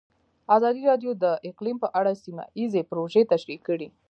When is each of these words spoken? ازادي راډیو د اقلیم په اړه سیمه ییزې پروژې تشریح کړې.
ازادي 0.55 0.81
راډیو 0.91 1.11
د 1.23 1.25
اقلیم 1.49 1.77
په 1.83 1.87
اړه 1.99 2.11
سیمه 2.23 2.43
ییزې 2.59 2.81
پروژې 2.89 3.21
تشریح 3.33 3.59
کړې. 3.67 3.87